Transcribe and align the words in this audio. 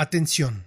Atención. 0.00 0.62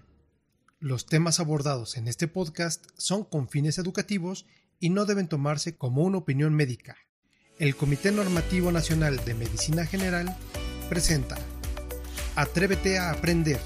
Los 0.82 1.06
temas 1.06 1.40
abordados 1.40 1.96
en 1.96 2.10
este 2.10 2.28
podcast 2.28 2.86
son 2.98 3.24
con 3.24 3.48
fines 3.48 3.78
educativos 3.78 4.46
y 4.78 4.90
no 4.90 5.06
deben 5.06 5.30
tomarse 5.30 5.78
como 5.78 6.04
una 6.04 6.18
opinión 6.18 6.54
médica. 6.54 6.98
El 7.58 7.78
Comité 7.78 8.12
Normativo 8.12 8.74
Nacional 8.74 9.24
de 9.24 9.34
Medicina 9.34 9.86
General 9.86 10.36
presenta 10.90 11.38
Atrévete 12.36 12.98
a 12.98 13.12
aprender. 13.12 13.62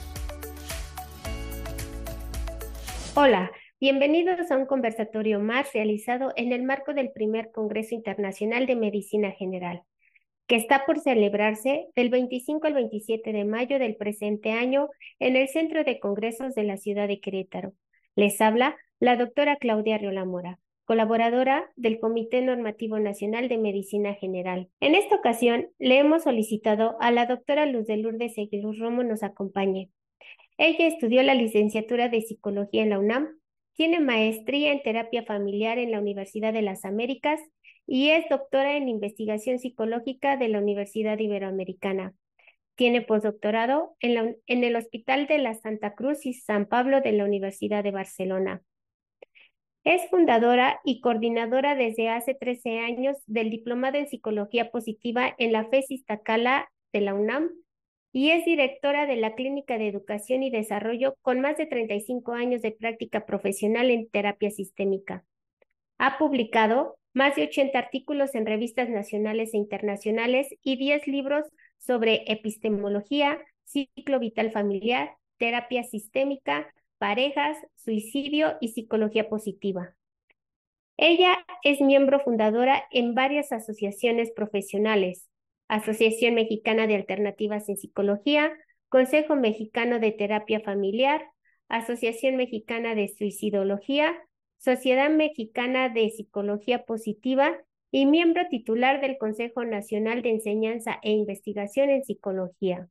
Hola, 3.15 3.49
bienvenidos 3.81 4.51
a 4.51 4.57
un 4.57 4.67
conversatorio 4.67 5.39
más 5.39 5.73
realizado 5.73 6.31
en 6.35 6.53
el 6.53 6.61
marco 6.61 6.93
del 6.93 7.11
primer 7.11 7.49
Congreso 7.51 7.95
Internacional 7.95 8.67
de 8.67 8.75
Medicina 8.75 9.31
General 9.31 9.81
que 10.47 10.55
está 10.55 10.85
por 10.85 10.99
celebrarse 10.99 11.87
del 11.95 12.09
25 12.09 12.67
al 12.67 12.73
27 12.73 13.33
de 13.33 13.45
mayo 13.45 13.79
del 13.79 13.95
presente 13.95 14.51
año 14.51 14.89
en 15.19 15.35
el 15.35 15.47
Centro 15.47 15.83
de 15.83 15.99
Congresos 15.99 16.53
de 16.55 16.63
la 16.63 16.77
ciudad 16.77 17.07
de 17.07 17.19
Querétaro. 17.19 17.73
Les 18.15 18.39
habla 18.41 18.75
la 18.99 19.17
doctora 19.17 19.57
Claudia 19.57 19.97
Riola 19.97 20.25
Mora, 20.25 20.59
colaboradora 20.85 21.71
del 21.75 21.99
Comité 21.99 22.41
Normativo 22.41 22.99
Nacional 22.99 23.49
de 23.49 23.57
Medicina 23.57 24.13
General. 24.13 24.69
En 24.79 24.95
esta 24.95 25.15
ocasión 25.15 25.67
le 25.79 25.97
hemos 25.97 26.23
solicitado 26.23 26.95
a 27.01 27.11
la 27.11 27.25
doctora 27.25 27.65
Luz 27.65 27.87
de 27.87 27.97
Lourdes 27.97 28.35
Seguiluz 28.35 28.77
Romo 28.77 29.03
nos 29.03 29.23
acompañe. 29.23 29.89
Ella 30.57 30.87
estudió 30.87 31.23
la 31.23 31.33
licenciatura 31.33 32.07
de 32.07 32.21
Psicología 32.21 32.83
en 32.83 32.91
la 32.91 32.99
UNAM, 32.99 33.27
tiene 33.73 33.99
maestría 33.99 34.71
en 34.71 34.81
terapia 34.83 35.23
familiar 35.23 35.77
en 35.79 35.91
la 35.91 35.99
Universidad 35.99 36.53
de 36.53 36.61
las 36.61 36.85
Américas 36.85 37.41
y 37.87 38.09
es 38.09 38.27
doctora 38.29 38.77
en 38.77 38.89
investigación 38.89 39.59
psicológica 39.59 40.37
de 40.37 40.49
la 40.49 40.59
Universidad 40.59 41.19
Iberoamericana. 41.19 42.13
Tiene 42.75 43.01
postdoctorado 43.01 43.95
en, 43.99 44.37
el 44.47 44.75
Hospital 44.75 45.27
de 45.27 45.37
la 45.37 45.53
Santa 45.53 45.95
Cruz 45.95 46.25
y 46.25 46.33
San 46.33 46.65
Pablo 46.65 47.01
de 47.01 47.13
la 47.13 47.25
Universidad 47.25 47.83
de 47.83 47.91
Barcelona. 47.91 48.61
Es 49.83 50.09
fundadora 50.09 50.81
y 50.83 50.99
coordinadora 50.99 51.75
desde 51.75 52.09
hace 52.09 52.33
13 52.33 52.79
años 52.79 53.17
del 53.27 53.51
Diplomado 53.51 53.97
en 53.97 54.07
Psicología 54.07 54.71
Positiva 54.71 55.35
en 55.37 55.51
la 55.51 55.65
FES 55.65 55.91
Iztacala 55.91 56.69
de 56.91 57.01
la 57.01 57.13
UNAM 57.13 57.51
y 58.11 58.31
es 58.31 58.45
directora 58.45 59.05
de 59.05 59.17
la 59.17 59.35
Clínica 59.35 59.77
de 59.77 59.87
Educación 59.87 60.41
y 60.41 60.49
Desarrollo 60.49 61.15
con 61.21 61.39
más 61.39 61.57
de 61.57 61.67
35 61.67 62.33
años 62.33 62.61
de 62.61 62.71
práctica 62.71 63.25
profesional 63.25 63.91
en 63.91 64.09
terapia 64.09 64.49
sistémica. 64.49 65.23
Ha 65.97 66.17
publicado 66.17 66.97
más 67.13 67.35
de 67.35 67.43
80 67.43 67.79
artículos 67.79 68.35
en 68.35 68.45
revistas 68.45 68.89
nacionales 68.89 69.53
e 69.53 69.57
internacionales 69.57 70.47
y 70.61 70.75
10 70.75 71.07
libros 71.07 71.45
sobre 71.77 72.23
epistemología, 72.31 73.39
ciclo 73.63 74.19
vital 74.19 74.51
familiar, 74.51 75.15
terapia 75.37 75.83
sistémica, 75.83 76.67
parejas, 76.97 77.57
suicidio 77.75 78.57
y 78.59 78.69
psicología 78.69 79.29
positiva. 79.29 79.95
Ella 80.97 81.45
es 81.63 81.81
miembro 81.81 82.19
fundadora 82.19 82.83
en 82.91 83.15
varias 83.15 83.51
asociaciones 83.51 84.31
profesionales, 84.31 85.27
Asociación 85.67 86.35
Mexicana 86.35 86.87
de 86.87 86.95
Alternativas 86.95 87.67
en 87.69 87.77
Psicología, 87.77 88.51
Consejo 88.87 89.35
Mexicano 89.35 89.99
de 89.99 90.11
Terapia 90.11 90.61
Familiar, 90.61 91.25
Asociación 91.67 92.37
Mexicana 92.37 92.95
de 92.95 93.09
Suicidología, 93.09 94.15
Sociedad 94.65 95.11
Mexicana 95.11 95.89
de 95.89 96.09
Psicología 96.09 96.85
Positiva 96.85 97.55
y 97.91 98.07
miembro 98.07 98.47
titular 98.49 98.99
del 98.99 99.19
Consejo 99.19 99.63
Nacional 99.63 100.23
de 100.23 100.31
Enseñanza 100.31 100.97
e 101.03 101.11
Investigación 101.11 101.91
en 101.91 102.03
Psicología. 102.03 102.89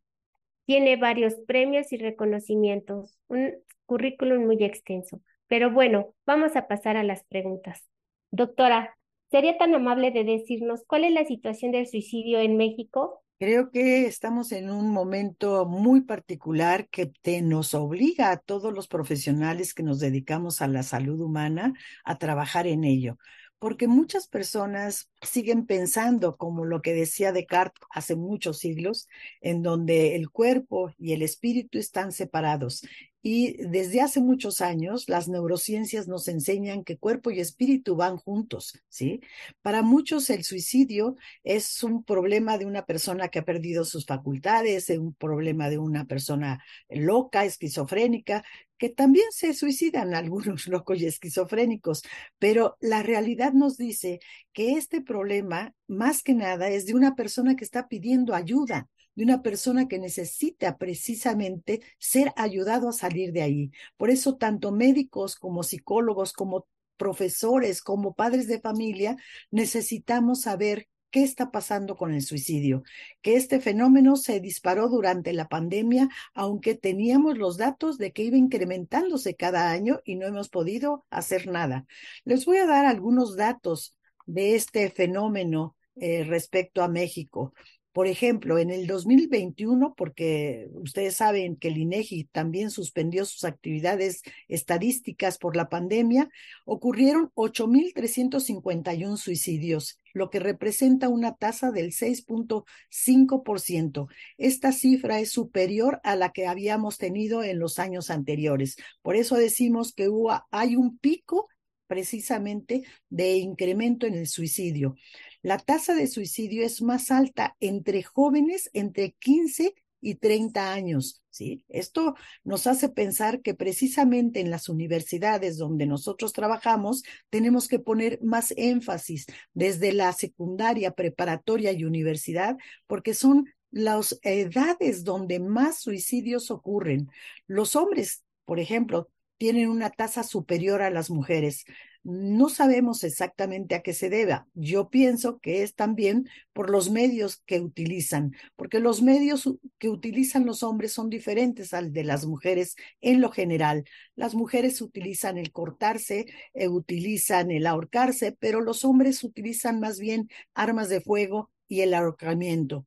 Tiene 0.67 0.95
varios 0.95 1.35
premios 1.49 1.93
y 1.93 1.97
reconocimientos, 1.97 3.19
un 3.27 3.55
currículum 3.87 4.47
muy 4.47 4.63
extenso. 4.63 5.21
Pero 5.49 5.73
bueno, 5.73 6.15
vamos 6.25 6.55
a 6.55 6.69
pasar 6.69 6.97
a 6.97 7.03
las 7.03 7.25
preguntas. 7.25 7.83
Doctora, 8.31 8.97
¿sería 9.33 9.59
tan 9.59 9.75
amable 9.75 10.13
de 10.13 10.23
decirnos 10.23 10.85
cuál 10.87 11.03
es 11.03 11.11
la 11.11 11.25
situación 11.25 11.73
del 11.73 11.89
suicidio 11.89 12.39
en 12.39 12.57
México? 12.57 13.25
Creo 13.45 13.71
que 13.71 14.07
estamos 14.07 14.53
en 14.53 14.71
un 14.71 14.91
momento 14.91 15.67
muy 15.67 16.01
particular 16.01 16.89
que 16.89 17.13
te 17.21 17.43
nos 17.43 17.75
obliga 17.75 18.31
a 18.31 18.39
todos 18.39 18.73
los 18.73 18.89
profesionales 18.89 19.75
que 19.75 19.83
nos 19.83 20.01
dedicamos 20.01 20.63
a 20.63 20.67
la 20.67 20.83
salud 20.83 21.21
humana 21.21 21.75
a 22.07 22.17
trabajar 22.17 22.67
en 22.67 22.85
ello, 22.85 23.19
porque 23.59 23.87
muchas 23.87 24.29
personas 24.29 25.11
siguen 25.21 25.67
pensando, 25.67 26.39
como 26.39 26.65
lo 26.65 26.81
que 26.81 26.95
decía 26.95 27.33
Descartes 27.33 27.83
hace 27.91 28.17
muchos 28.17 28.61
siglos, 28.61 29.09
en 29.43 29.63
donde 29.63 30.17
el 30.17 30.31
cuerpo 30.31 30.95
y 30.97 31.13
el 31.13 31.21
espíritu 31.21 31.79
están 31.79 32.13
separados 32.13 32.83
y 33.27 33.57
desde 33.57 34.03
hace 34.03 34.21
muchos 34.21 34.61
años 34.61 35.09
las 35.09 35.29
neurociencias 35.29 36.07
nos 36.07 36.29
enseñan 36.29 36.85
que 36.85 36.99
cuerpo 36.99 37.31
y 37.31 37.41
espíritu 37.41 37.97
van 37.97 38.19
juntos, 38.19 38.79
¿sí? 38.91 39.23
Para 39.63 39.81
muchos 39.81 40.29
el 40.29 40.45
suicidio 40.45 41.17
es 41.43 41.83
un 41.83 42.05
problema 42.05 42.59
de 42.59 42.67
una 42.67 42.85
persona 42.85 43.29
que 43.29 43.39
ha 43.39 43.45
perdido 43.47 43.87
sus 43.87 44.05
facultades, 44.05 44.91
es 44.91 44.99
un 44.99 45.15
problema 45.15 45.71
de 45.71 45.79
una 45.79 46.05
persona 46.05 46.63
loca, 46.91 47.47
esquizofrénica, 47.47 48.45
que 48.77 48.91
también 48.91 49.25
se 49.31 49.55
suicidan 49.55 50.15
algunos 50.15 50.67
locos 50.67 51.01
y 51.01 51.07
esquizofrénicos, 51.07 52.03
pero 52.39 52.77
la 52.81 53.03
realidad 53.03 53.55
nos 53.55 53.79
dice 53.79 54.21
que 54.53 54.73
este 54.73 55.01
problema 55.01 55.73
más 55.87 56.23
que 56.23 56.35
nada 56.35 56.69
es 56.69 56.85
de 56.85 56.95
una 56.95 57.15
persona 57.15 57.57
que 57.57 57.65
está 57.65 57.89
pidiendo 57.89 58.35
ayuda, 58.35 58.87
de 59.15 59.25
una 59.25 59.43
persona 59.43 59.89
que 59.89 59.99
necesita 59.99 60.77
precisamente 60.77 61.81
ser 61.99 62.33
ayudado 62.37 62.89
a 62.89 62.93
salir 62.93 63.33
de 63.33 63.43
ahí. 63.43 63.71
Por 63.97 64.11
eso 64.11 64.37
tanto 64.37 64.73
médicos 64.73 65.37
como 65.37 65.63
psicólogos, 65.63 66.33
como 66.33 66.67
profesores, 66.97 67.83
como 67.83 68.15
padres 68.15 68.47
de 68.49 68.61
familia, 68.61 69.17
necesitamos 69.51 70.43
saber 70.43 70.89
qué 71.15 71.23
está 71.23 71.53
pasando 71.53 71.95
con 71.97 72.13
el 72.13 72.23
suicidio, 72.23 72.83
que 73.23 73.37
este 73.37 73.61
fenómeno 73.61 74.17
se 74.17 74.41
disparó 74.41 74.89
durante 74.89 75.33
la 75.33 75.47
pandemia, 75.49 76.09
aunque 76.35 76.75
teníamos 76.75 77.39
los 77.39 77.57
datos 77.57 77.99
de 77.99 78.13
que 78.13 78.25
iba 78.25 78.37
incrementándose 78.37 79.37
cada 79.37 79.71
año 79.71 80.01
y 80.05 80.17
no 80.17 80.27
hemos 80.27 80.49
podido 80.49 81.05
hacer 81.11 81.47
nada. 81.47 81.87
Les 82.25 82.45
voy 82.47 82.57
a 82.57 82.67
dar 82.67 82.85
algunos 82.85 83.37
datos 83.37 83.97
de 84.27 84.57
este 84.57 84.91
fenómeno 84.91 85.77
eh, 85.95 86.25
respecto 86.25 86.83
a 86.83 86.89
México. 86.89 87.55
Por 87.95 88.07
ejemplo, 88.09 88.59
en 88.59 88.71
el 88.73 88.89
2021, 88.89 89.95
porque 89.97 90.69
ustedes 90.73 91.15
saben 91.15 91.55
que 91.55 91.69
el 91.69 91.79
INEGI 91.79 92.25
también 92.25 92.73
suspendió 92.73 93.25
sus 93.25 93.45
actividades 93.45 94.23
estadísticas 94.49 95.39
por 95.39 95.55
la 95.55 95.69
pandemia, 95.69 96.29
ocurrieron 96.65 97.31
8.351 97.37 99.17
suicidios, 99.17 100.01
lo 100.13 100.29
que 100.29 100.41
representa 100.41 101.09
una 101.09 101.37
tasa 101.37 101.71
del 101.71 101.93
6.5%. 101.93 104.09
Esta 104.39 104.73
cifra 104.73 105.21
es 105.21 105.31
superior 105.31 106.01
a 106.03 106.17
la 106.17 106.33
que 106.33 106.49
habíamos 106.49 106.99
tenido 106.99 107.45
en 107.45 107.61
los 107.61 107.79
años 107.79 108.11
anteriores. 108.11 108.75
Por 109.03 109.15
eso 109.15 109.37
decimos 109.37 109.93
que 109.93 110.11
hay 110.51 110.75
un 110.75 110.99
pico 110.99 111.47
precisamente 111.87 112.85
de 113.09 113.37
incremento 113.37 114.07
en 114.07 114.15
el 114.15 114.27
suicidio. 114.27 114.97
La 115.43 115.59
tasa 115.59 115.95
de 115.95 116.07
suicidio 116.07 116.65
es 116.65 116.83
más 116.83 117.11
alta 117.11 117.57
entre 117.61 118.03
jóvenes 118.03 118.71
entre 118.73 119.13
15 119.13 119.75
y 120.01 120.17
30 120.17 120.73
años. 120.73 121.23
¿sí? 121.31 121.65
Esto 121.69 122.15
nos 122.45 122.67
hace 122.67 122.89
pensar 122.91 123.41
que 123.41 123.55
precisamente 123.55 124.41
en 124.41 124.51
las 124.51 124.69
universidades 124.69 125.57
donde 125.57 125.87
nosotros 125.87 126.33
trabajamos 126.33 127.03
tenemos 127.31 127.69
que 127.69 127.79
poner 127.79 128.23
más 128.23 128.53
énfasis 128.57 129.27
desde 129.55 129.93
la 129.93 130.13
secundaria, 130.13 130.93
preparatoria 130.93 131.73
y 131.73 131.85
universidad, 131.85 132.57
porque 132.87 133.15
son 133.15 133.47
las 133.71 134.19
edades 134.23 135.03
donde 135.03 135.41
más 135.41 135.81
suicidios 135.81 136.51
ocurren. 136.51 137.09
Los 137.47 137.75
hombres, 137.75 138.23
por 138.45 138.61
ejemplo, 138.61 139.11
tienen 139.39 139.69
una 139.69 139.91
tasa 139.91 140.23
superior 140.23 140.83
a 140.83 140.91
las 140.91 141.11
mujeres. 141.11 141.65
No 142.03 142.51
sabemos 142.51 143.03
exactamente 143.03 143.75
a 143.75 143.83
qué 143.83 143.95
se 143.95 144.11
deba. 144.11 144.47
Yo 144.53 144.91
pienso 144.91 145.39
que 145.39 145.63
es 145.63 145.75
también 145.75 146.29
por 146.53 146.69
los 146.69 146.91
medios 146.91 147.43
que 147.47 147.61
utilizan, 147.61 148.33
porque 148.57 148.79
los 148.79 149.01
medios 149.01 149.49
que 149.79 149.89
utilizan 149.89 150.45
los 150.45 150.63
hombres 150.63 150.93
son 150.93 151.09
diferentes 151.09 151.73
al 151.73 151.93
de 151.95 152.05
las 152.05 152.27
mujeres 152.27 152.77
en 153.01 153.23
lo 153.23 153.31
general. 153.31 153.85
Las 154.17 154.35
mujeres 154.35 154.83
utilizan 154.83 155.39
el 155.39 155.51
cortarse, 155.51 156.27
eh, 156.53 156.69
utilizan 156.69 157.51
el 157.51 157.67
ahorcarse, 157.67 158.33
pero 158.39 158.61
los 158.61 158.85
hombres 158.85 159.25
utilizan 159.25 159.81
más 159.81 159.99
bien 159.99 160.29
armas 160.53 160.91
de 160.91 161.01
fuego 161.01 161.51
y 161.69 161.81
el 161.81 161.95
ahorcamiento 161.95 162.85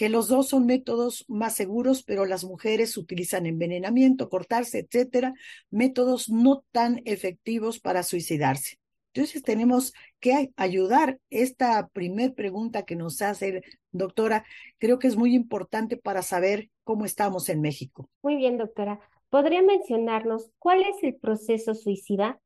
que 0.00 0.08
los 0.08 0.28
dos 0.28 0.48
son 0.48 0.64
métodos 0.64 1.26
más 1.28 1.54
seguros, 1.54 2.02
pero 2.02 2.24
las 2.24 2.42
mujeres 2.42 2.96
utilizan 2.96 3.44
envenenamiento, 3.44 4.30
cortarse, 4.30 4.78
etcétera, 4.78 5.34
métodos 5.68 6.30
no 6.30 6.64
tan 6.72 7.02
efectivos 7.04 7.80
para 7.80 8.02
suicidarse. 8.02 8.78
Entonces 9.12 9.42
tenemos 9.42 9.92
que 10.18 10.52
ayudar. 10.56 11.18
Esta 11.28 11.86
primer 11.88 12.32
pregunta 12.32 12.84
que 12.84 12.96
nos 12.96 13.20
hace, 13.20 13.60
doctora, 13.92 14.46
creo 14.78 14.98
que 14.98 15.06
es 15.06 15.16
muy 15.16 15.34
importante 15.34 15.98
para 15.98 16.22
saber 16.22 16.70
cómo 16.82 17.04
estamos 17.04 17.50
en 17.50 17.60
México. 17.60 18.08
Muy 18.22 18.36
bien, 18.36 18.56
doctora. 18.56 19.00
¿podría 19.28 19.60
mencionarnos 19.60 20.50
cuál 20.58 20.80
es 20.80 20.96
el 21.02 21.14
proceso 21.14 21.74
suicida? 21.74 22.40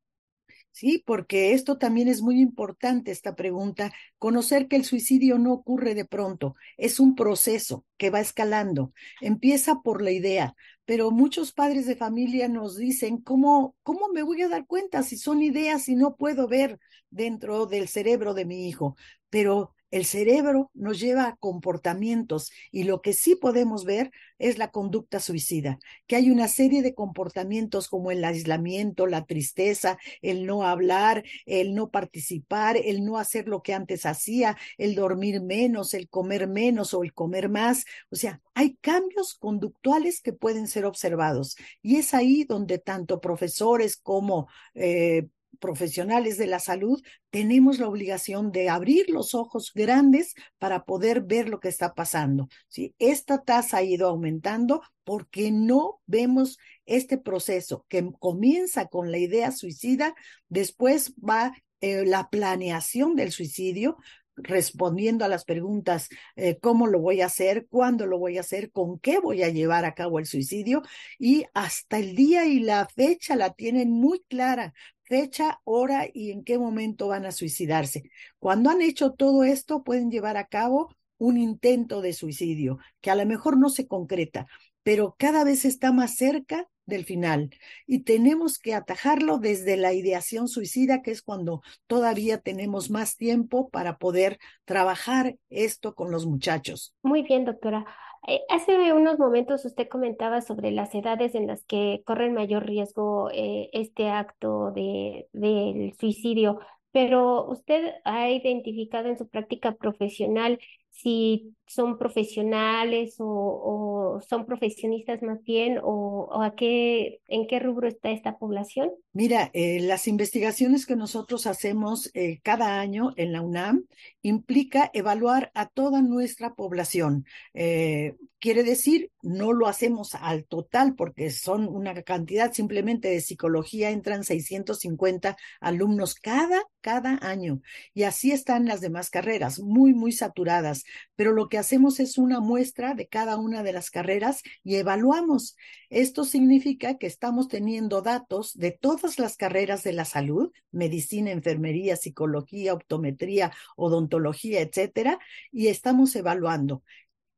Sí, 0.77 1.01
porque 1.05 1.53
esto 1.53 1.77
también 1.77 2.09
es 2.09 2.21
muy 2.21 2.41
importante, 2.41 3.11
esta 3.11 3.33
pregunta, 3.33 3.93
conocer 4.17 4.67
que 4.67 4.75
el 4.75 4.83
suicidio 4.83 5.37
no 5.39 5.53
ocurre 5.53 5.95
de 5.95 6.03
pronto, 6.03 6.55
es 6.75 6.99
un 6.99 7.15
proceso 7.15 7.85
que 7.97 8.09
va 8.09 8.19
escalando, 8.19 8.91
empieza 9.21 9.75
por 9.81 10.01
la 10.01 10.11
idea, 10.11 10.53
pero 10.83 11.11
muchos 11.11 11.53
padres 11.53 11.85
de 11.87 11.95
familia 11.95 12.49
nos 12.49 12.75
dicen, 12.75 13.19
¿cómo, 13.21 13.77
cómo 13.83 14.09
me 14.09 14.21
voy 14.23 14.41
a 14.41 14.49
dar 14.49 14.67
cuenta 14.67 15.01
si 15.03 15.17
son 15.17 15.41
ideas 15.41 15.87
y 15.87 15.95
no 15.95 16.17
puedo 16.17 16.45
ver 16.49 16.77
dentro 17.09 17.67
del 17.67 17.87
cerebro 17.87 18.33
de 18.33 18.43
mi 18.43 18.67
hijo? 18.67 18.97
Pero 19.29 19.74
el 19.91 20.05
cerebro 20.05 20.71
nos 20.73 20.99
lleva 20.99 21.27
a 21.27 21.35
comportamientos 21.35 22.51
y 22.71 22.83
lo 22.83 23.01
que 23.01 23.13
sí 23.13 23.35
podemos 23.35 23.85
ver 23.85 24.11
es 24.39 24.57
la 24.57 24.71
conducta 24.71 25.19
suicida, 25.19 25.79
que 26.07 26.15
hay 26.15 26.31
una 26.31 26.47
serie 26.47 26.81
de 26.81 26.93
comportamientos 26.93 27.87
como 27.87 28.11
el 28.11 28.23
aislamiento, 28.23 29.07
la 29.07 29.25
tristeza, 29.25 29.97
el 30.21 30.45
no 30.45 30.63
hablar, 30.63 31.23
el 31.45 31.73
no 31.73 31.89
participar, 31.89 32.77
el 32.77 33.05
no 33.05 33.17
hacer 33.17 33.47
lo 33.47 33.61
que 33.61 33.73
antes 33.73 34.05
hacía, 34.05 34.57
el 34.77 34.95
dormir 34.95 35.41
menos, 35.41 35.93
el 35.93 36.09
comer 36.09 36.47
menos 36.47 36.93
o 36.93 37.03
el 37.03 37.13
comer 37.13 37.49
más. 37.49 37.85
O 38.09 38.15
sea, 38.15 38.41
hay 38.53 38.75
cambios 38.81 39.35
conductuales 39.35 40.21
que 40.21 40.33
pueden 40.33 40.67
ser 40.67 40.85
observados 40.85 41.55
y 41.81 41.97
es 41.97 42.13
ahí 42.13 42.43
donde 42.43 42.79
tanto 42.79 43.21
profesores 43.21 43.97
como 43.97 44.47
eh, 44.73 45.27
profesionales 45.59 46.37
de 46.37 46.47
la 46.47 46.59
salud 46.59 47.01
tenemos 47.29 47.79
la 47.79 47.87
obligación 47.87 48.51
de 48.51 48.69
abrir 48.69 49.09
los 49.09 49.35
ojos 49.35 49.71
grandes 49.73 50.33
para 50.57 50.85
poder 50.85 51.21
ver 51.21 51.49
lo 51.49 51.59
que 51.59 51.69
está 51.69 51.93
pasando. 51.93 52.47
¿sí? 52.67 52.95
Esta 52.99 53.43
tasa 53.43 53.77
ha 53.77 53.83
ido 53.83 54.07
aumentando 54.07 54.81
porque 55.03 55.51
no 55.51 56.01
vemos 56.05 56.57
este 56.85 57.17
proceso 57.17 57.85
que 57.89 58.09
comienza 58.19 58.87
con 58.87 59.11
la 59.11 59.17
idea 59.17 59.51
suicida, 59.51 60.15
después 60.49 61.13
va 61.17 61.53
eh, 61.81 62.05
la 62.05 62.29
planeación 62.29 63.15
del 63.15 63.31
suicidio, 63.31 63.97
respondiendo 64.37 65.23
a 65.23 65.27
las 65.27 65.45
preguntas, 65.45 66.09
eh, 66.35 66.57
cómo 66.59 66.87
lo 66.87 66.99
voy 66.99 67.21
a 67.21 67.27
hacer, 67.27 67.67
cuándo 67.69 68.05
lo 68.05 68.19
voy 68.19 68.37
a 68.37 68.41
hacer, 68.41 68.71
con 68.71 68.99
qué 68.99 69.19
voy 69.19 69.43
a 69.43 69.49
llevar 69.49 69.85
a 69.85 69.93
cabo 69.93 70.19
el 70.19 70.25
suicidio 70.25 70.81
y 71.17 71.45
hasta 71.53 71.99
el 71.99 72.15
día 72.15 72.45
y 72.45 72.59
la 72.59 72.87
fecha 72.87 73.35
la 73.35 73.53
tienen 73.53 73.91
muy 73.91 74.21
clara, 74.27 74.73
fecha, 75.05 75.61
hora 75.63 76.07
y 76.13 76.31
en 76.31 76.43
qué 76.43 76.57
momento 76.57 77.07
van 77.07 77.25
a 77.25 77.31
suicidarse. 77.31 78.03
Cuando 78.39 78.69
han 78.69 78.81
hecho 78.81 79.11
todo 79.11 79.43
esto, 79.43 79.83
pueden 79.83 80.11
llevar 80.11 80.37
a 80.37 80.47
cabo 80.47 80.95
un 81.17 81.37
intento 81.37 82.01
de 82.01 82.13
suicidio, 82.13 82.77
que 83.01 83.11
a 83.11 83.15
lo 83.15 83.25
mejor 83.25 83.57
no 83.57 83.69
se 83.69 83.87
concreta, 83.87 84.47
pero 84.83 85.15
cada 85.17 85.43
vez 85.43 85.65
está 85.65 85.91
más 85.91 86.15
cerca 86.15 86.67
del 86.85 87.03
final 87.03 87.49
y 87.87 87.99
tenemos 87.99 88.59
que 88.59 88.75
atajarlo 88.75 89.39
desde 89.39 89.77
la 89.77 89.93
ideación 89.93 90.47
suicida, 90.47 91.01
que 91.01 91.11
es 91.11 91.21
cuando 91.21 91.61
todavía 91.87 92.39
tenemos 92.39 92.89
más 92.89 93.17
tiempo 93.17 93.69
para 93.69 93.97
poder 93.97 94.37
trabajar 94.65 95.37
esto 95.49 95.95
con 95.95 96.11
los 96.11 96.25
muchachos. 96.27 96.93
Muy 97.01 97.23
bien, 97.23 97.45
doctora. 97.45 97.85
Eh, 98.27 98.41
hace 98.49 98.91
unos 98.93 99.19
momentos 99.19 99.65
usted 99.65 99.87
comentaba 99.87 100.41
sobre 100.41 100.71
las 100.71 100.93
edades 100.95 101.35
en 101.35 101.45
las 101.47 101.63
que 101.65 102.01
corre 102.05 102.31
mayor 102.31 102.65
riesgo 102.65 103.29
eh, 103.31 103.69
este 103.73 104.09
acto 104.09 104.71
de, 104.71 105.27
del 105.33 105.93
suicidio, 105.99 106.59
pero 106.91 107.45
usted 107.47 107.93
ha 108.03 108.29
identificado 108.31 109.09
en 109.09 109.17
su 109.17 109.27
práctica 109.27 109.73
profesional 109.73 110.59
si 110.95 111.53
son 111.67 111.97
profesionales 111.97 113.15
o, 113.19 114.21
son 114.27 114.45
profesionistas 114.45 115.21
más 115.21 115.43
bien 115.43 115.77
o, 115.83 116.41
a 116.41 116.55
qué, 116.55 117.19
en 117.27 117.47
qué 117.47 117.59
rubro 117.59 117.87
está 117.87 118.11
esta 118.11 118.37
población? 118.37 118.91
Mira, 119.11 119.51
eh, 119.53 119.79
las 119.81 120.07
investigaciones 120.07 120.85
que 120.85 120.95
nosotros 120.95 121.47
hacemos 121.47 122.11
eh, 122.13 122.39
cada 122.43 122.79
año 122.79 123.13
en 123.17 123.33
la 123.33 123.41
UNAM 123.41 123.85
implica 124.21 124.89
evaluar 124.93 125.51
a 125.53 125.67
toda 125.67 126.01
nuestra 126.01 126.53
población. 126.53 127.25
Eh, 127.53 128.15
quiere 128.39 128.63
decir, 128.63 129.11
no 129.21 129.53
lo 129.53 129.67
hacemos 129.67 130.15
al 130.15 130.45
total 130.45 130.95
porque 130.95 131.31
son 131.31 131.67
una 131.67 132.01
cantidad 132.03 132.53
simplemente 132.53 133.09
de 133.09 133.21
psicología, 133.21 133.89
entran 133.89 134.23
650 134.23 135.37
alumnos 135.59 136.15
cada, 136.15 136.61
cada 136.81 137.17
año. 137.21 137.61
Y 137.93 138.03
así 138.03 138.31
están 138.31 138.65
las 138.65 138.81
demás 138.81 139.09
carreras, 139.09 139.59
muy, 139.59 139.93
muy 139.93 140.11
saturadas. 140.11 140.83
Pero 141.15 141.33
lo 141.33 141.49
que 141.49 141.57
hacemos 141.57 141.99
es 141.99 142.17
una 142.17 142.39
muestra 142.39 142.93
de 142.93 143.07
cada 143.07 143.37
una 143.37 143.63
de 143.63 143.73
las 143.73 143.89
carreras 143.89 144.43
y 144.63 144.75
evaluamos. 144.75 145.55
Esto 145.89 146.23
significa 146.23 146.97
que 146.97 147.07
estamos 147.07 147.47
teniendo 147.47 148.01
datos 148.01 148.53
de 148.53 148.71
todas 148.71 149.17
las 149.17 149.37
carreras 149.37 149.83
de 149.83 149.93
la 149.93 150.05
salud, 150.05 150.51
medicina, 150.71 151.31
enfermería, 151.31 151.95
psicología, 151.95 152.73
optometría, 152.73 153.51
odontología, 153.75 154.61
etcétera, 154.61 155.19
y 155.51 155.67
estamos 155.67 156.15
evaluando. 156.15 156.83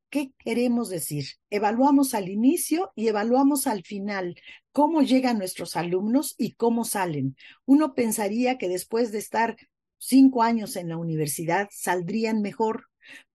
¿Qué 0.09 0.31
queremos 0.39 0.89
decir? 0.89 1.25
Evaluamos 1.49 2.13
al 2.13 2.29
inicio 2.29 2.91
y 2.95 3.09
evaluamos 3.09 3.67
al 3.67 3.83
final 3.83 4.35
cómo 4.71 5.01
llegan 5.01 5.37
nuestros 5.37 5.75
alumnos 5.75 6.35
y 6.37 6.53
cómo 6.53 6.85
salen. 6.85 7.35
Uno 7.65 7.93
pensaría 7.93 8.57
que 8.57 8.69
después 8.69 9.11
de 9.11 9.17
estar 9.17 9.57
cinco 9.97 10.43
años 10.43 10.77
en 10.77 10.89
la 10.89 10.97
universidad 10.97 11.67
saldrían 11.71 12.41
mejor, 12.41 12.85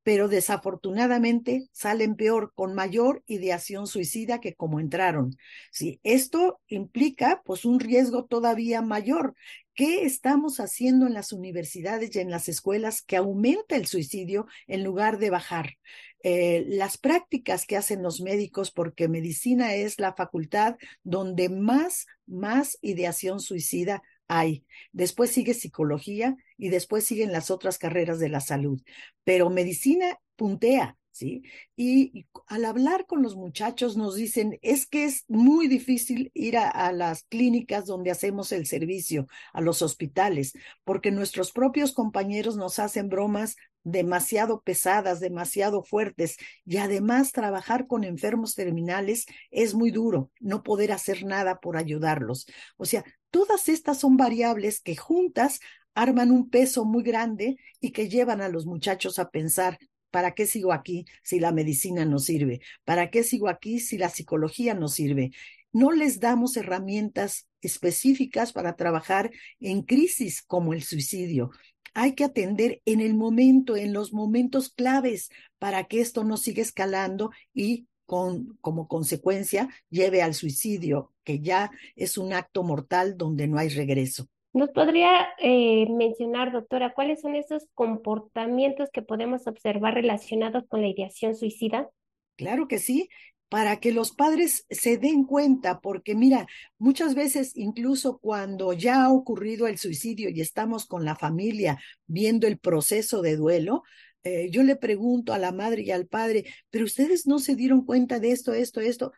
pero 0.03 0.29
desafortunadamente 0.29 1.69
salen 1.73 2.17
peor, 2.17 2.53
con 2.55 2.75
mayor 2.75 3.23
ideación 3.27 3.87
suicida 3.87 4.41
que 4.41 4.55
como 4.55 4.81
entraron. 4.81 5.37
Sí, 5.71 6.01
esto 6.03 6.61
implica 6.67 7.43
pues 7.45 7.65
un 7.65 7.81
riesgo 7.81 8.25
todavía 8.25 8.83
mayor. 8.83 9.35
¿Qué 9.75 10.05
estamos 10.05 10.61
haciendo 10.61 11.07
en 11.07 11.15
las 11.15 11.33
universidades 11.33 12.15
y 12.15 12.19
en 12.19 12.31
las 12.31 12.49
escuelas 12.49 13.03
que 13.03 13.17
aumenta 13.17 13.77
el 13.77 13.87
suicidio 13.87 14.47
en 14.67 14.85
lugar 14.85 15.19
de 15.19 15.31
bajar? 15.31 15.77
Eh, 16.25 16.65
las 16.69 16.99
prácticas 16.99 17.67
que 17.67 17.77
hacen 17.77 18.03
los 18.03 18.21
médicos, 18.21 18.71
porque 18.71 19.09
medicina 19.09 19.75
es 19.75 19.99
la 19.99 20.15
facultad 20.15 20.77
donde 21.03 21.49
más, 21.49 22.07
más 22.27 22.79
ideación 22.81 23.41
suicida 23.41 24.03
hay. 24.29 24.65
Después 24.93 25.31
sigue 25.31 25.55
psicología 25.55 26.37
y 26.57 26.69
después 26.69 27.05
siguen 27.05 27.33
las 27.33 27.51
otras 27.51 27.79
carreras 27.79 28.19
de 28.19 28.29
la 28.29 28.41
salud. 28.41 28.81
Pero 29.25 29.51
medicina 29.51 30.19
puntea, 30.37 30.97
¿sí? 31.13 31.43
Y, 31.77 32.27
al 32.49 32.65
hablar 32.65 33.07
con 33.07 33.23
los 33.23 33.37
muchachos 33.37 33.97
nos 33.97 34.17
dicen, 34.17 34.59
es 34.63 34.87
que 34.87 35.05
es 35.05 35.25
muy 35.29 35.69
difícil 35.69 36.31
ir 36.35 36.57
a, 36.57 36.93
las 36.93 37.25
clínicas 37.25 37.87
donde 37.87 38.11
hacemos 38.11 38.53
el 38.53 38.67
servicio, 38.67 39.27
a 39.53 39.61
los 39.61 39.83
hospitales, 39.83 40.55
porque 40.85 41.11
nuestros 41.11 41.53
propios 41.53 41.93
compañeros 41.93 42.57
nos 42.57 42.79
hacen 42.79 43.09
bromas 43.09 43.57
demasiado 43.85 44.63
pesadas, 44.63 45.21
demasiado 45.21 45.83
fuertes, 45.83 46.37
y 46.65 46.77
además 46.79 47.33
trabajar 47.33 47.87
con 47.87 48.05
enfermos 48.05 48.55
terminales 48.55 49.27
es 49.51 49.75
muy 49.75 49.91
duro, 49.91 50.31
no 50.41 50.63
poder 50.63 50.93
hacer 50.93 51.25
nada 51.25 51.59
por 51.59 51.77
ayudarlos. 51.77 52.47
O 52.77 52.85
sea, 52.85 53.05
todas 53.33 53.69
estas 53.69 53.99
son 53.99 54.17
variables 54.17 54.81
que 54.81 54.95
juntas 54.95 55.59
arman 55.95 56.31
un 56.31 56.49
peso 56.49 56.85
muy 56.85 57.03
grande 57.03 57.57
y 57.81 57.91
que 57.91 58.09
llevan 58.09 58.41
a 58.41 58.49
los 58.49 58.65
muchachos 58.65 59.19
a 59.19 59.31
pensar, 59.31 59.79
¿Para 60.13 60.35
qué 60.35 60.47
sigo 60.47 60.75
aquí 60.75 61.07
si 61.25 61.41
la 61.41 61.53
medicina 61.53 62.05
no 62.05 62.19
sirve? 62.19 62.61
¿Para 62.85 63.11
qué 63.11 63.25
sigo 63.25 63.49
aquí 63.49 63.81
si 63.81 63.97
la 63.97 64.11
psicología 64.11 64.75
no 64.75 64.89
sirve? 64.89 65.33
No 65.73 65.91
les 65.91 66.21
damos 66.21 66.57
herramientas 66.59 67.49
específicas 67.63 68.53
para 68.53 68.77
trabajar 68.77 69.31
en 69.59 69.81
crisis 69.83 70.43
como 70.43 70.75
el 70.75 70.83
suicidio. 70.83 71.51
Hay 71.95 72.15
que 72.15 72.25
atender 72.25 72.83
en 72.85 73.01
el 73.01 73.15
momento, 73.15 73.75
en 73.75 73.95
los 73.95 74.13
momentos 74.13 74.69
claves, 74.69 75.31
para 75.59 75.85
que 75.85 76.03
esto 76.03 76.25
no 76.25 76.37
siga 76.37 76.61
escalando 76.61 77.31
y 77.55 77.87
con, 78.13 78.59
como 78.61 78.89
consecuencia 78.89 79.71
lleve 79.89 80.21
al 80.21 80.35
suicidio, 80.35 81.15
que 81.25 81.41
ya 81.41 81.71
es 81.97 82.19
un 82.19 82.35
acto 82.35 82.63
mortal 82.63 83.17
donde 83.17 83.49
no 83.49 83.57
hay 83.57 83.71
regreso. 83.71 84.27
¿Nos 84.53 84.69
podría 84.69 85.29
eh, 85.39 85.89
mencionar, 85.89 86.53
doctora, 86.53 86.93
cuáles 86.93 87.23
son 87.23 87.37
esos 87.37 87.67
comportamientos 87.73 88.91
que 88.93 89.01
podemos 89.01 89.47
observar 89.47 89.95
relacionados 89.95 90.65
con 90.69 90.83
la 90.83 90.89
ideación 90.89 91.35
suicida? 91.35 91.89
Claro 92.37 92.69
que 92.69 92.79
sí, 92.79 93.09
para 93.49 93.81
que 93.81 93.93
los 93.93 94.13
padres 94.13 94.67
se 94.69 94.99
den 94.99 95.25
cuenta, 95.25 95.81
porque 95.81 96.15
mira, 96.15 96.47
muchas 96.77 97.15
veces 97.15 97.57
incluso 97.57 98.19
cuando 98.19 98.75
ya 98.75 99.05
ha 99.05 99.11
ocurrido 99.11 99.67
el 99.69 99.79
suicidio 99.79 100.29
y 100.29 100.43
estamos 100.43 100.85
con 100.85 101.07
la 101.07 101.17
familia 101.17 101.79
viendo 102.07 102.47
el 102.47 102.59
proceso 102.59 103.23
de 103.23 103.37
duelo, 103.37 103.85
eh, 104.25 104.51
yo 104.51 104.63
le 104.63 104.77
pregunto 104.77 105.33
a 105.33 105.39
la 105.39 105.53
madre 105.53 105.83
y 105.83 105.91
al 105.91 106.07
padre, 106.07 106.45
pero 106.71 106.85
ustedes 106.85 107.27
no 107.27 107.39
se 107.39 107.57
dieron 107.57 107.85
cuenta 107.85 108.21
de 108.21 108.33
esto, 108.33 108.53
esto, 108.55 108.81
esto. 108.81 109.13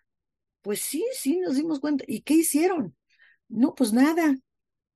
Pues 0.62 0.80
sí, 0.80 1.04
sí, 1.12 1.38
nos 1.40 1.56
dimos 1.56 1.80
cuenta. 1.80 2.04
¿Y 2.08 2.22
qué 2.22 2.34
hicieron? 2.34 2.96
No, 3.48 3.74
pues 3.74 3.92
nada, 3.92 4.36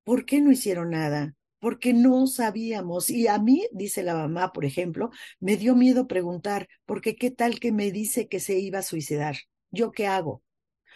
¿Por 0.09 0.25
qué 0.25 0.41
no 0.41 0.51
hicieron 0.51 0.89
nada? 0.89 1.35
Porque 1.59 1.93
no 1.93 2.25
sabíamos. 2.25 3.11
Y 3.11 3.27
a 3.27 3.37
mí, 3.37 3.67
dice 3.71 4.01
la 4.01 4.15
mamá, 4.15 4.51
por 4.51 4.65
ejemplo, 4.65 5.11
me 5.39 5.55
dio 5.55 5.75
miedo 5.75 6.07
preguntar, 6.07 6.67
porque 6.87 7.15
qué 7.15 7.29
tal 7.29 7.59
que 7.59 7.71
me 7.71 7.91
dice 7.91 8.27
que 8.27 8.39
se 8.39 8.57
iba 8.57 8.79
a 8.79 8.81
suicidar. 8.81 9.35
¿Yo 9.69 9.91
qué 9.91 10.07
hago? 10.07 10.41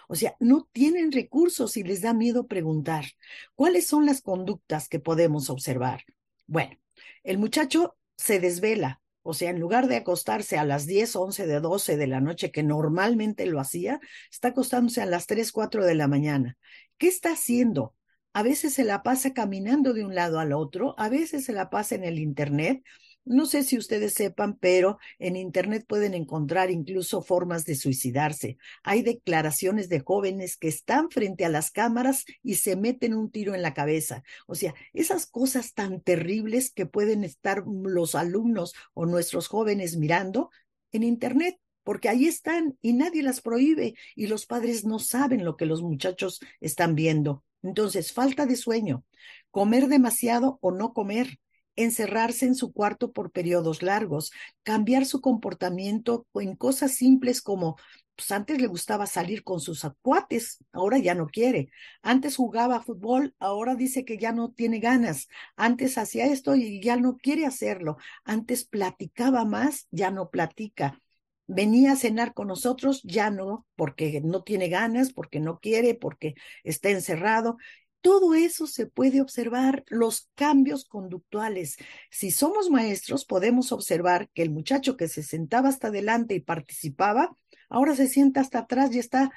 O 0.07 0.15
sea, 0.15 0.35
no 0.39 0.67
tienen 0.71 1.11
recursos 1.11 1.77
y 1.77 1.83
les 1.83 2.01
da 2.01 2.15
miedo 2.15 2.47
preguntar. 2.47 3.05
¿Cuáles 3.53 3.85
son 3.85 4.07
las 4.07 4.23
conductas 4.23 4.89
que 4.89 4.99
podemos 4.99 5.51
observar? 5.51 6.05
Bueno, 6.47 6.75
el 7.23 7.37
muchacho 7.37 7.95
se 8.17 8.39
desvela, 8.39 8.99
o 9.23 9.33
sea, 9.33 9.49
en 9.49 9.59
lugar 9.59 9.87
de 9.87 9.95
acostarse 9.95 10.57
a 10.57 10.65
las 10.65 10.85
10, 10.85 11.15
11 11.15 11.47
de 11.47 11.59
12 11.59 11.97
de 11.97 12.07
la 12.07 12.21
noche, 12.21 12.51
que 12.51 12.63
normalmente 12.63 13.45
lo 13.45 13.59
hacía, 13.59 13.99
está 14.31 14.49
acostándose 14.49 15.01
a 15.01 15.05
las 15.05 15.27
3, 15.27 15.51
4 15.51 15.85
de 15.85 15.95
la 15.95 16.07
mañana. 16.07 16.57
¿Qué 16.97 17.07
está 17.07 17.31
haciendo? 17.31 17.95
A 18.33 18.43
veces 18.43 18.73
se 18.73 18.83
la 18.83 19.03
pasa 19.03 19.33
caminando 19.33 19.93
de 19.93 20.05
un 20.05 20.15
lado 20.15 20.39
al 20.39 20.53
otro, 20.53 20.95
a 20.97 21.09
veces 21.09 21.45
se 21.45 21.53
la 21.53 21.69
pasa 21.69 21.95
en 21.95 22.03
el 22.03 22.19
Internet, 22.19 22.83
no 23.25 23.45
sé 23.45 23.63
si 23.63 23.77
ustedes 23.77 24.13
sepan, 24.13 24.57
pero 24.57 24.97
en 25.19 25.35
Internet 25.35 25.85
pueden 25.87 26.13
encontrar 26.13 26.71
incluso 26.71 27.21
formas 27.21 27.65
de 27.65 27.75
suicidarse. 27.75 28.57
Hay 28.83 29.01
declaraciones 29.01 29.89
de 29.89 30.01
jóvenes 30.01 30.57
que 30.57 30.67
están 30.67 31.09
frente 31.09 31.45
a 31.45 31.49
las 31.49 31.71
cámaras 31.71 32.25
y 32.41 32.55
se 32.55 32.75
meten 32.75 33.13
un 33.13 33.31
tiro 33.31 33.55
en 33.55 33.61
la 33.61 33.73
cabeza. 33.73 34.23
O 34.47 34.55
sea, 34.55 34.73
esas 34.93 35.25
cosas 35.25 35.73
tan 35.73 36.01
terribles 36.01 36.71
que 36.71 36.85
pueden 36.85 37.23
estar 37.23 37.63
los 37.65 38.15
alumnos 38.15 38.73
o 38.93 39.05
nuestros 39.05 39.47
jóvenes 39.47 39.97
mirando 39.97 40.49
en 40.91 41.03
Internet 41.03 41.57
porque 41.83 42.09
ahí 42.09 42.27
están 42.27 42.77
y 42.81 42.93
nadie 42.93 43.23
las 43.23 43.41
prohíbe 43.41 43.95
y 44.15 44.27
los 44.27 44.45
padres 44.45 44.85
no 44.85 44.99
saben 44.99 45.43
lo 45.45 45.57
que 45.57 45.65
los 45.65 45.81
muchachos 45.81 46.39
están 46.61 46.95
viendo. 46.95 47.43
Entonces, 47.61 48.11
falta 48.11 48.45
de 48.45 48.55
sueño, 48.55 49.05
comer 49.51 49.87
demasiado 49.87 50.59
o 50.61 50.71
no 50.71 50.93
comer, 50.93 51.39
encerrarse 51.75 52.45
en 52.45 52.55
su 52.55 52.71
cuarto 52.71 53.11
por 53.11 53.31
periodos 53.31 53.81
largos, 53.81 54.31
cambiar 54.63 55.05
su 55.05 55.21
comportamiento 55.21 56.25
en 56.35 56.55
cosas 56.55 56.93
simples 56.95 57.41
como 57.41 57.77
pues 58.15 58.31
antes 58.31 58.61
le 58.61 58.67
gustaba 58.67 59.07
salir 59.07 59.43
con 59.43 59.59
sus 59.59 59.85
acuates, 59.85 60.63
ahora 60.71 60.97
ya 60.99 61.15
no 61.15 61.27
quiere. 61.27 61.69
Antes 62.01 62.35
jugaba 62.35 62.81
fútbol, 62.81 63.33
ahora 63.39 63.75
dice 63.75 64.05
que 64.05 64.17
ya 64.17 64.31
no 64.31 64.51
tiene 64.51 64.79
ganas. 64.79 65.27
Antes 65.55 65.97
hacía 65.97 66.25
esto 66.27 66.55
y 66.55 66.81
ya 66.81 66.95
no 66.97 67.17
quiere 67.17 67.45
hacerlo. 67.45 67.97
Antes 68.23 68.65
platicaba 68.65 69.45
más, 69.45 69.87
ya 69.91 70.11
no 70.11 70.29
platica. 70.29 70.99
Venía 71.47 71.93
a 71.93 71.95
cenar 71.95 72.33
con 72.33 72.47
nosotros, 72.47 73.01
ya 73.03 73.29
no, 73.29 73.65
porque 73.75 74.21
no 74.23 74.43
tiene 74.43 74.69
ganas, 74.69 75.11
porque 75.11 75.39
no 75.39 75.59
quiere, 75.59 75.93
porque 75.95 76.35
está 76.63 76.89
encerrado. 76.89 77.57
Todo 78.03 78.33
eso 78.33 78.67
se 78.67 78.85
puede 78.85 79.21
observar, 79.21 79.85
los 79.87 80.29
cambios 80.35 80.83
conductuales. 80.83 81.77
Si 82.11 82.31
somos 82.31 82.69
maestros, 82.69 83.23
podemos 83.23 83.71
observar 83.71 84.29
que 84.33 84.41
el 84.41 84.49
muchacho 84.51 84.97
que 84.97 85.07
se 85.07 85.23
sentaba 85.23 85.69
hasta 85.69 85.87
adelante 85.87 86.35
y 86.35 86.41
participaba, 86.41 87.33
ahora 87.69 87.95
se 87.95 88.09
sienta 88.09 88.41
hasta 88.41 88.59
atrás 88.59 88.93
y 88.93 88.99
está 88.99 89.31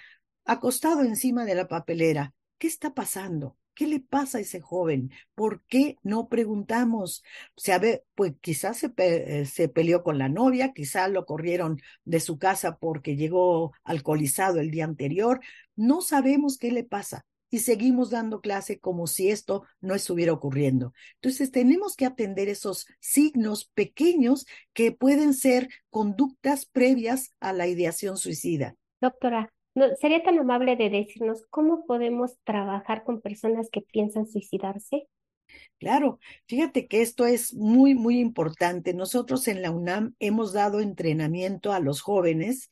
acostado 0.44 1.02
encima 1.02 1.44
de 1.44 1.54
la 1.54 1.68
papelera. 1.68 2.34
¿Qué 2.58 2.66
está 2.66 2.92
pasando? 2.92 3.56
¿Qué 3.72 3.86
le 3.86 4.00
pasa 4.00 4.38
a 4.38 4.40
ese 4.40 4.60
joven? 4.60 5.12
¿Por 5.36 5.62
qué 5.68 5.96
no 6.02 6.26
preguntamos? 6.26 7.22
Se 7.56 8.02
pues 8.16 8.32
quizás 8.40 8.78
se, 8.78 9.46
se, 9.46 9.68
peleó 9.68 10.02
con 10.02 10.18
la 10.18 10.28
novia, 10.28 10.72
quizás 10.72 11.08
lo 11.08 11.24
corrieron 11.24 11.80
de 12.04 12.18
su 12.18 12.36
casa 12.36 12.78
porque 12.78 13.14
llegó 13.14 13.74
alcoholizado 13.84 14.58
el 14.58 14.72
día 14.72 14.86
anterior. 14.86 15.38
No 15.76 16.00
sabemos 16.00 16.58
qué 16.58 16.72
le 16.72 16.82
pasa 16.82 17.24
y 17.56 17.60
seguimos 17.60 18.10
dando 18.10 18.42
clase 18.42 18.78
como 18.78 19.06
si 19.06 19.30
esto 19.30 19.64
no 19.80 19.94
estuviera 19.94 20.32
ocurriendo. 20.32 20.92
Entonces, 21.14 21.50
tenemos 21.50 21.96
que 21.96 22.04
atender 22.04 22.48
esos 22.50 22.86
signos 23.00 23.64
pequeños 23.74 24.46
que 24.74 24.92
pueden 24.92 25.32
ser 25.32 25.70
conductas 25.88 26.66
previas 26.66 27.34
a 27.40 27.54
la 27.54 27.66
ideación 27.66 28.18
suicida. 28.18 28.76
Doctora, 29.00 29.52
¿sería 29.98 30.22
tan 30.22 30.38
amable 30.38 30.76
de 30.76 30.90
decirnos 30.90 31.46
cómo 31.48 31.86
podemos 31.86 32.36
trabajar 32.44 33.04
con 33.04 33.22
personas 33.22 33.68
que 33.70 33.80
piensan 33.80 34.26
suicidarse? 34.26 35.08
Claro, 35.78 36.18
fíjate 36.46 36.88
que 36.88 37.00
esto 37.00 37.24
es 37.24 37.54
muy, 37.54 37.94
muy 37.94 38.18
importante. 38.18 38.92
Nosotros 38.92 39.48
en 39.48 39.62
la 39.62 39.70
UNAM 39.70 40.14
hemos 40.18 40.52
dado 40.52 40.80
entrenamiento 40.80 41.72
a 41.72 41.80
los 41.80 42.02
jóvenes 42.02 42.70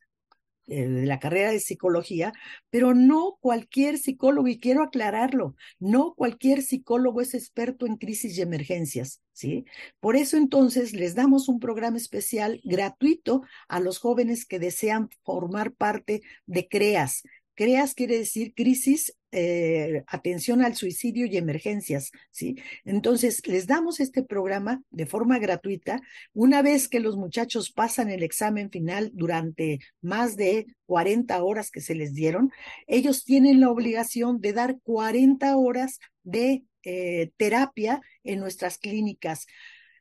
eh, 0.67 0.89
de 0.89 1.07
la 1.07 1.19
carrera 1.19 1.51
de 1.51 1.61
psicología, 1.61 2.33
pero 2.71 2.95
no 2.95 3.37
cualquier 3.41 3.99
psicólogo, 3.99 4.49
y 4.49 4.59
quiero 4.59 4.83
aclararlo, 4.83 5.55
no 5.79 6.15
cualquier 6.15 6.63
psicólogo 6.63 7.21
es 7.21 7.35
experto 7.35 7.87
en 7.87 7.97
crisis 7.97 8.39
y 8.39 8.43
emergencias, 8.43 9.21
¿sí? 9.33 9.65
Por 10.01 10.17
eso 10.17 10.37
entonces 10.37 10.93
les 10.93 11.15
damos 11.15 11.49
un 11.49 11.61
programa 11.61 11.97
especial 11.97 12.61
gratuito 12.65 13.43
a 13.69 13.81
los 13.81 13.99
jóvenes 13.99 14.47
que 14.47 14.59
desean 14.59 15.09
formar 15.23 15.73
parte 15.73 16.23
de 16.47 16.69
CREAS. 16.69 17.23
CREAS 17.55 17.95
quiere 17.95 18.19
decir 18.19 18.55
crisis 18.55 19.15
eh, 19.37 20.05
atención 20.07 20.63
al 20.63 20.77
suicidio 20.77 21.27
y 21.27 21.37
emergencias, 21.37 22.13
¿sí? 22.31 22.57
Entonces, 22.85 23.45
les 23.47 23.67
damos 23.67 23.99
este 23.99 24.23
programa 24.23 24.81
de 24.91 25.07
forma 25.07 25.41
gratuita. 25.41 26.01
Una 26.33 26.63
vez 26.63 26.89
que 26.89 27.01
los 27.01 27.17
muchachos 27.17 27.73
pasan 27.73 28.11
el 28.11 28.23
examen 28.23 28.71
final 28.71 29.11
durante 29.13 29.81
más 30.01 30.37
de 30.37 30.67
40 30.87 31.43
horas 31.43 31.73
que 31.73 31.81
se 31.81 31.97
les 31.97 32.15
dieron, 32.15 32.53
ellos 32.87 33.25
tienen 33.25 33.61
la 33.61 33.71
obligación 33.71 34.41
de 34.41 34.53
dar 34.53 34.79
40 34.85 35.57
horas 35.57 35.99
de 36.23 36.63
eh, 36.85 37.33
terapia 37.37 38.03
en 38.23 38.39
nuestras 38.39 38.79
clínicas. 38.79 39.47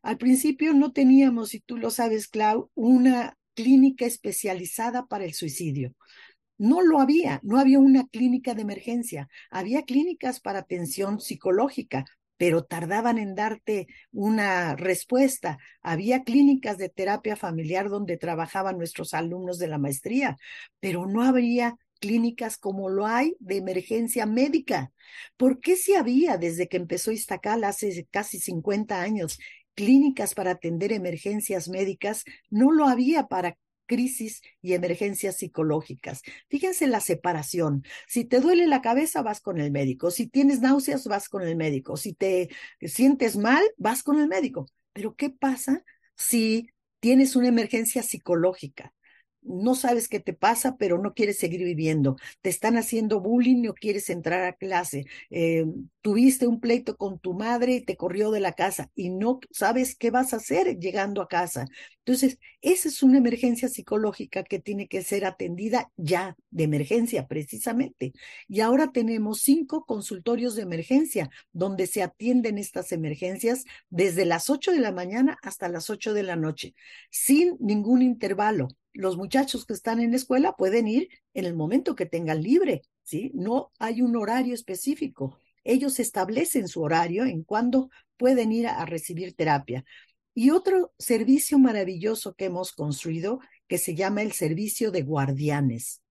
Al 0.04 0.18
principio 0.18 0.74
no 0.74 0.92
teníamos, 0.92 1.56
y 1.56 1.60
tú 1.60 1.78
lo 1.78 1.90
sabes, 1.90 2.28
Clau, 2.28 2.70
una 2.76 3.36
clínica 3.56 4.06
especializada 4.06 5.08
para 5.08 5.26
el 5.26 5.34
suicidio. 5.34 5.96
No 6.64 6.82
lo 6.82 7.02
había, 7.02 7.42
no 7.44 7.60
había 7.60 7.78
una 7.78 8.08
clínica 8.08 8.56
de 8.56 8.62
emergencia, 8.62 9.28
había 9.52 9.82
clínicas 9.84 10.40
para 10.40 10.60
atención 10.60 11.20
psicológica, 11.20 12.06
pero 12.38 12.64
tardaban 12.64 13.18
en 13.18 13.36
darte 13.36 13.88
una 14.14 14.74
respuesta. 14.78 15.58
Había 15.82 16.24
clínicas 16.24 16.78
de 16.78 16.88
terapia 16.88 17.36
familiar 17.36 17.90
donde 17.90 18.16
trabajaban 18.16 18.78
nuestros 18.78 19.14
alumnos 19.14 19.60
de 19.60 19.68
la 19.68 19.78
maestría, 19.78 20.38
pero 20.80 21.06
no 21.06 21.24
habría 21.24 21.76
clínicas 22.00 22.58
como 22.58 22.88
lo 22.88 23.08
hay 23.08 23.36
de 23.42 23.58
emergencia 23.58 24.26
médica. 24.26 24.94
¿Por 25.36 25.60
qué 25.60 25.76
si 25.76 25.96
había 25.96 26.38
desde 26.38 26.70
que 26.70 26.78
empezó 26.78 27.12
Iztacal 27.12 27.66
hace 27.66 28.08
casi 28.10 28.40
50 28.40 29.02
años 29.02 29.38
clínicas 29.76 30.34
para 30.34 30.52
atender 30.52 30.94
emergencias 30.94 31.68
médicas? 31.68 32.24
No 32.50 32.72
lo 32.72 32.88
había 32.88 33.28
para 33.28 33.58
crisis 33.94 34.42
y 34.60 34.74
emergencias 34.74 35.38
psicológicas. 35.38 36.24
Fíjense 36.50 36.88
la 36.88 37.00
separación. 37.00 37.84
Si 38.08 38.26
te 38.26 38.40
duele 38.40 38.66
la 38.66 38.82
cabeza, 38.82 39.22
vas 39.22 39.40
con 39.40 39.60
el 39.60 39.70
médico. 39.70 40.10
Si 40.10 40.26
tienes 40.26 40.62
náuseas, 40.62 41.06
vas 41.06 41.30
con 41.30 41.44
el 41.44 41.56
médico. 41.56 41.96
Si 41.96 42.14
te 42.14 42.50
sientes 42.82 43.38
mal, 43.38 43.64
vas 43.78 44.02
con 44.02 44.20
el 44.20 44.28
médico. 44.28 44.68
Pero 44.94 45.16
¿qué 45.16 45.30
pasa 45.30 45.84
si 46.16 46.70
tienes 47.00 47.36
una 47.36 47.50
emergencia 47.50 48.02
psicológica? 48.02 48.94
No 49.46 49.76
sabes 49.76 50.08
qué 50.08 50.20
te 50.20 50.34
pasa, 50.34 50.78
pero 50.78 50.98
no 50.98 51.14
quieres 51.14 51.38
seguir 51.38 51.64
viviendo. 51.64 52.16
Te 52.42 52.50
están 52.50 52.78
haciendo 52.78 53.20
bullying, 53.20 53.62
no 53.62 53.74
quieres 53.74 54.10
entrar 54.10 54.44
a 54.44 54.54
clase. 54.54 55.06
Eh, 55.30 55.66
tuviste 56.02 56.48
un 56.48 56.60
pleito 56.60 56.98
con 56.98 57.20
tu 57.20 57.34
madre 57.34 57.76
y 57.76 57.82
te 57.82 57.96
corrió 57.96 58.32
de 58.32 58.40
la 58.40 58.54
casa 58.54 58.92
y 58.96 59.10
no 59.10 59.40
sabes 59.52 59.96
qué 59.96 60.12
vas 60.12 60.34
a 60.34 60.38
hacer 60.38 60.78
llegando 60.80 61.22
a 61.22 61.28
casa. 61.28 61.66
Entonces, 62.06 62.38
esa 62.62 62.90
es 62.90 63.02
una 63.04 63.18
emergencia 63.18 63.70
psicológica 63.70 64.44
que 64.44 64.60
tiene 64.60 64.88
que 64.88 65.02
ser 65.02 65.26
atendida 65.26 65.92
ya 65.96 66.36
de 66.50 66.66
emergencia, 66.66 67.28
precisamente. 67.28 68.14
Y 68.48 68.60
ahora 68.60 68.92
tenemos 68.92 69.40
cinco 69.42 69.86
consultorios 69.86 70.56
de 70.56 70.64
emergencia 70.64 71.30
donde 71.54 71.88
se 71.88 72.04
atienden 72.04 72.58
estas 72.58 72.92
emergencias 72.92 73.64
desde 73.90 74.26
las 74.26 74.50
ocho 74.50 74.72
de 74.72 74.80
la 74.80 74.92
mañana 74.92 75.38
hasta 75.42 75.70
las 75.70 75.90
ocho 75.90 76.14
de 76.14 76.24
la 76.24 76.36
noche, 76.36 76.76
sin 77.10 77.56
ningún 77.60 78.02
intervalo 78.02 78.68
los 78.94 79.18
muchachos 79.18 79.66
que 79.66 79.74
están 79.74 80.00
en 80.00 80.12
la 80.12 80.18
escuela 80.18 80.56
pueden 80.56 80.88
ir 80.88 81.10
en 81.34 81.46
el 81.46 81.56
momento 81.56 81.96
que 81.96 82.06
tengan 82.06 82.42
libre, 82.42 82.84
¿sí? 83.04 83.32
No 83.34 83.72
hay 83.80 84.02
un 84.02 84.16
horario 84.16 84.54
específico. 84.54 85.38
Ellos 85.64 86.00
establecen 86.00 86.68
su 86.68 86.82
horario 86.82 87.26
en 87.26 87.44
cuándo 87.44 87.90
pueden 88.18 88.52
ir 88.52 88.68
a, 88.68 88.86
recibir 88.86 89.36
terapia. 89.36 89.84
Y 90.36 90.52
otro 90.52 90.94
servicio 90.98 91.60
maravilloso 91.60 92.36
que 92.36 92.46
hemos 92.46 92.72
construido, 92.72 93.40
que 93.68 93.78
se 93.78 93.96
llama 93.96 94.22
el 94.22 94.32
servicio 94.32 94.92
de 94.92 95.04
guardianes. 95.04 96.02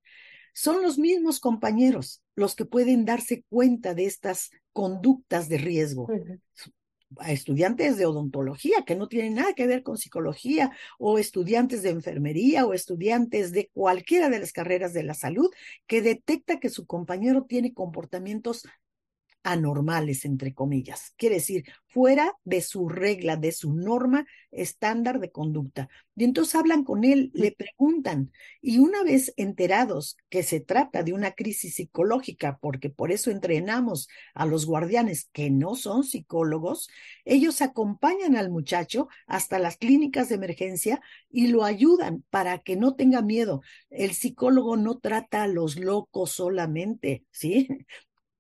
Son 0.54 0.82
los 0.82 0.98
mismos 0.98 1.40
compañeros 1.40 2.22
los 2.34 2.54
que 2.54 2.64
pueden 2.64 3.04
darse 3.04 3.44
cuenta 3.48 3.94
de 3.94 4.06
estas 4.06 4.50
conductas 4.72 5.48
de 5.48 5.58
riesgo 5.58 6.08
a 7.18 7.32
estudiantes 7.32 7.96
de 7.96 8.06
odontología 8.06 8.84
que 8.86 8.96
no 8.96 9.08
tienen 9.08 9.34
nada 9.34 9.54
que 9.54 9.66
ver 9.66 9.82
con 9.82 9.98
psicología 9.98 10.72
o 10.98 11.18
estudiantes 11.18 11.82
de 11.82 11.90
enfermería 11.90 12.66
o 12.66 12.74
estudiantes 12.74 13.52
de 13.52 13.70
cualquiera 13.72 14.28
de 14.28 14.40
las 14.40 14.52
carreras 14.52 14.92
de 14.92 15.02
la 15.02 15.14
salud 15.14 15.50
que 15.86 16.02
detecta 16.02 16.60
que 16.60 16.70
su 16.70 16.86
compañero 16.86 17.44
tiene 17.44 17.74
comportamientos 17.74 18.66
anormales, 19.42 20.24
entre 20.24 20.54
comillas. 20.54 21.14
Quiere 21.16 21.36
decir, 21.36 21.64
fuera 21.86 22.34
de 22.44 22.60
su 22.60 22.88
regla, 22.88 23.36
de 23.36 23.52
su 23.52 23.74
norma 23.74 24.26
estándar 24.50 25.20
de 25.20 25.30
conducta. 25.30 25.88
Y 26.14 26.24
entonces 26.24 26.54
hablan 26.54 26.84
con 26.84 27.04
él, 27.04 27.30
le 27.34 27.52
preguntan, 27.52 28.32
y 28.60 28.78
una 28.78 29.02
vez 29.02 29.32
enterados 29.36 30.16
que 30.28 30.42
se 30.42 30.60
trata 30.60 31.02
de 31.02 31.12
una 31.12 31.32
crisis 31.32 31.74
psicológica, 31.76 32.58
porque 32.60 32.90
por 32.90 33.12
eso 33.12 33.30
entrenamos 33.30 34.08
a 34.34 34.46
los 34.46 34.66
guardianes 34.66 35.28
que 35.32 35.50
no 35.50 35.74
son 35.74 36.04
psicólogos, 36.04 36.88
ellos 37.24 37.62
acompañan 37.62 38.36
al 38.36 38.50
muchacho 38.50 39.08
hasta 39.26 39.58
las 39.58 39.76
clínicas 39.76 40.28
de 40.28 40.34
emergencia 40.36 41.00
y 41.30 41.48
lo 41.48 41.64
ayudan 41.64 42.24
para 42.30 42.58
que 42.58 42.76
no 42.76 42.94
tenga 42.94 43.22
miedo. 43.22 43.62
El 43.90 44.12
psicólogo 44.12 44.76
no 44.76 44.98
trata 44.98 45.42
a 45.42 45.48
los 45.48 45.78
locos 45.78 46.32
solamente, 46.32 47.24
¿sí? 47.30 47.68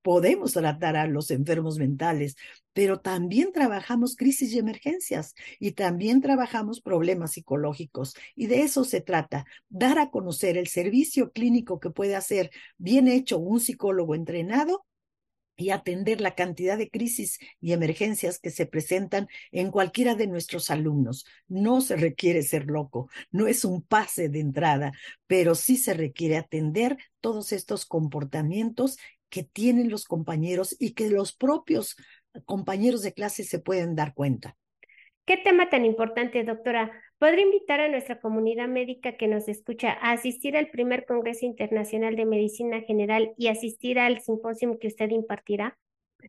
Podemos 0.02 0.52
tratar 0.52 0.96
a 0.96 1.06
los 1.06 1.30
enfermos 1.30 1.78
mentales, 1.78 2.36
pero 2.72 3.00
también 3.00 3.52
trabajamos 3.52 4.16
crisis 4.16 4.52
y 4.52 4.58
emergencias 4.58 5.34
y 5.58 5.72
también 5.72 6.20
trabajamos 6.20 6.80
problemas 6.80 7.32
psicológicos. 7.32 8.14
Y 8.34 8.46
de 8.46 8.62
eso 8.62 8.84
se 8.84 9.00
trata, 9.00 9.46
dar 9.68 9.98
a 9.98 10.10
conocer 10.10 10.56
el 10.58 10.66
servicio 10.66 11.30
clínico 11.32 11.80
que 11.80 11.90
puede 11.90 12.16
hacer 12.16 12.50
bien 12.78 13.08
hecho 13.08 13.38
un 13.38 13.60
psicólogo 13.60 14.14
entrenado 14.14 14.84
y 15.56 15.70
atender 15.70 16.20
la 16.20 16.34
cantidad 16.34 16.78
de 16.78 16.90
crisis 16.90 17.38
y 17.60 17.72
emergencias 17.72 18.38
que 18.38 18.50
se 18.50 18.66
presentan 18.66 19.28
en 19.50 19.70
cualquiera 19.70 20.14
de 20.14 20.26
nuestros 20.26 20.70
alumnos. 20.70 21.26
No 21.46 21.80
se 21.80 21.96
requiere 21.96 22.42
ser 22.42 22.66
loco, 22.66 23.08
no 23.30 23.46
es 23.46 23.64
un 23.64 23.82
pase 23.82 24.28
de 24.28 24.40
entrada, 24.40 24.92
pero 25.26 25.54
sí 25.54 25.76
se 25.76 25.94
requiere 25.94 26.36
atender 26.36 26.96
todos 27.20 27.52
estos 27.52 27.86
comportamientos 27.86 28.96
que 29.32 29.44
tienen 29.44 29.88
los 29.88 30.04
compañeros 30.04 30.76
y 30.78 30.92
que 30.92 31.08
los 31.08 31.34
propios 31.34 31.96
compañeros 32.44 33.00
de 33.00 33.14
clase 33.14 33.44
se 33.44 33.58
pueden 33.58 33.96
dar 33.96 34.12
cuenta. 34.12 34.58
Qué 35.24 35.38
tema 35.38 35.70
tan 35.70 35.86
importante, 35.86 36.44
doctora. 36.44 36.92
¿Podría 37.18 37.46
invitar 37.46 37.80
a 37.80 37.88
nuestra 37.88 38.20
comunidad 38.20 38.68
médica 38.68 39.16
que 39.16 39.28
nos 39.28 39.48
escucha 39.48 39.92
a 39.92 40.12
asistir 40.12 40.54
al 40.54 40.68
primer 40.68 41.06
Congreso 41.06 41.46
Internacional 41.46 42.14
de 42.14 42.26
Medicina 42.26 42.82
General 42.82 43.32
y 43.38 43.48
asistir 43.48 43.98
al 43.98 44.20
simposio 44.20 44.78
que 44.78 44.88
usted 44.88 45.08
impartirá? 45.08 45.78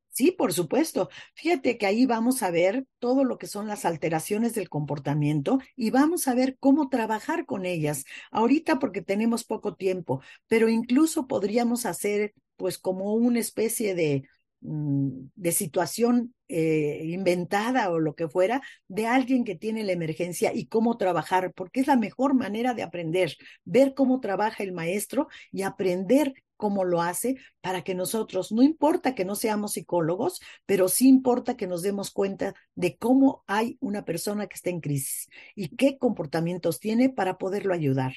Sí, 0.10 0.32
por 0.32 0.54
supuesto. 0.54 1.10
Fíjate 1.36 1.78
que 1.78 1.86
ahí 1.86 2.06
vamos 2.06 2.44
a 2.44 2.52
ver 2.52 2.86
todo 3.00 3.24
lo 3.24 3.38
que 3.38 3.48
son 3.48 3.68
las 3.68 3.86
alteraciones 3.86 4.54
del 4.54 4.70
comportamiento 4.70 5.60
y 5.76 5.90
vamos 5.92 6.28
a 6.28 6.36
ver 6.36 6.58
cómo 6.60 6.90
trabajar 6.90 7.46
con 7.46 7.66
ellas. 7.66 8.06
Ahorita 8.32 8.80
porque 8.80 9.02
tenemos 9.02 9.44
poco 9.44 9.76
tiempo, 9.76 10.22
pero 10.48 10.70
incluso 10.70 11.28
podríamos 11.28 11.86
hacer 11.86 12.34
pues 12.56 12.78
como 12.78 13.14
una 13.16 13.40
especie 13.40 13.96
de, 13.96 14.28
mm, 14.62 15.10
de 15.36 15.52
situación 15.52 16.34
eh, 16.48 17.02
inventada 17.06 17.90
o 17.90 18.00
lo 18.00 18.14
que 18.16 18.28
fuera 18.30 18.62
de 18.88 19.08
alguien 19.08 19.44
que 19.44 19.56
tiene 19.56 19.84
la 19.84 19.92
emergencia 19.94 20.54
y 20.54 20.68
cómo 20.68 20.98
trabajar, 20.98 21.52
porque 21.56 21.80
es 21.82 21.88
la 21.88 21.96
mejor 21.98 22.36
manera 22.36 22.74
de 22.76 22.84
aprender, 22.84 23.36
ver 23.66 23.94
cómo 23.96 24.20
trabaja 24.20 24.64
el 24.64 24.72
maestro 24.74 25.28
y 25.52 25.64
aprender 25.64 26.34
cómo 26.58 26.84
lo 26.84 27.02
hace 27.02 27.36
para 27.62 27.82
que 27.82 27.96
nosotros, 27.96 28.52
no 28.52 28.64
importa 28.64 29.16
que 29.16 29.26
no 29.26 29.36
seamos 29.36 29.74
psicólogos, 29.74 30.42
pero 30.66 30.88
sí 30.88 31.08
importa 31.08 31.58
que 31.58 31.68
nos 31.68 31.82
demos 31.82 32.12
cuenta 32.12 32.54
de 32.76 32.98
cómo 32.98 33.44
hay 33.48 33.78
una 33.80 34.06
persona 34.06 34.48
que 34.48 34.56
está 34.56 34.70
en 34.70 34.82
crisis 34.82 35.30
y 35.56 35.76
qué 35.76 35.98
comportamientos 35.98 36.80
tiene 36.80 37.10
para 37.10 37.38
poderlo 37.38 37.74
ayudar. 37.74 38.14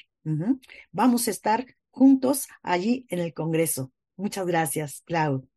Vamos 0.91 1.27
a 1.27 1.31
estar 1.31 1.65
juntos 1.89 2.47
allí 2.61 3.05
en 3.09 3.19
el 3.19 3.33
Congreso. 3.33 3.91
Muchas 4.17 4.45
gracias, 4.45 5.01
Clau. 5.05 5.47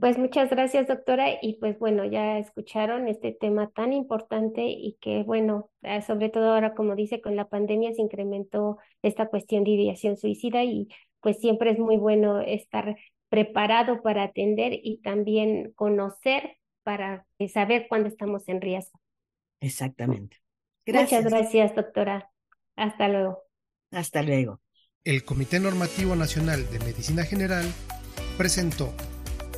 Pues 0.00 0.16
muchas 0.16 0.48
gracias, 0.48 0.88
doctora. 0.88 1.26
Y 1.42 1.58
pues 1.60 1.78
bueno, 1.78 2.06
ya 2.06 2.38
escucharon 2.38 3.06
este 3.06 3.32
tema 3.32 3.70
tan 3.70 3.92
importante 3.92 4.62
y 4.64 4.96
que 5.00 5.24
bueno, 5.24 5.70
eh, 5.82 6.00
sobre 6.00 6.30
todo 6.30 6.54
ahora, 6.54 6.74
como 6.74 6.94
dice, 6.94 7.20
con 7.20 7.36
la 7.36 7.48
pandemia 7.48 7.92
se 7.92 8.00
incrementó 8.00 8.78
esta 9.02 9.26
cuestión 9.26 9.64
de 9.64 9.72
ideación 9.72 10.16
suicida 10.16 10.64
y 10.64 10.88
pues 11.20 11.38
siempre 11.38 11.70
es 11.70 11.78
muy 11.78 11.96
bueno 11.96 12.40
estar 12.40 12.96
preparado 13.28 14.02
para 14.02 14.24
atender 14.24 14.72
y 14.82 14.98
también 14.98 15.72
conocer 15.74 16.56
para 16.82 17.26
saber 17.52 17.86
cuándo 17.88 18.08
estamos 18.08 18.48
en 18.48 18.60
riesgo. 18.60 19.00
Exactamente. 19.60 20.38
Gracias. 20.86 21.24
Muchas 21.24 21.32
gracias, 21.32 21.74
doctora. 21.74 22.30
Hasta 22.76 23.08
luego. 23.08 23.42
Hasta 23.90 24.22
luego. 24.22 24.60
El 25.04 25.24
Comité 25.24 25.60
Normativo 25.60 26.16
Nacional 26.16 26.70
de 26.70 26.78
Medicina 26.80 27.24
General 27.24 27.64
presentó 28.36 28.92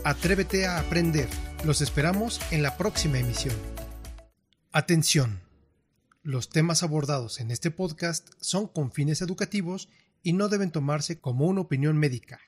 Atrévete 0.04 0.66
a 0.66 0.78
aprender. 0.78 1.28
Los 1.64 1.82
esperamos 1.82 2.40
en 2.52 2.62
la 2.62 2.76
próxima 2.76 3.18
emisión. 3.18 3.54
Atención. 4.72 5.40
Los 6.22 6.48
temas 6.48 6.82
abordados 6.82 7.40
en 7.40 7.50
este 7.50 7.70
podcast 7.70 8.30
son 8.40 8.66
con 8.66 8.92
fines 8.92 9.20
educativos 9.20 9.88
y 10.22 10.33
no 10.33 10.48
deben 10.48 10.70
tomarse 10.70 11.20
como 11.20 11.46
una 11.46 11.62
opinión 11.62 11.96
médica. 11.98 12.40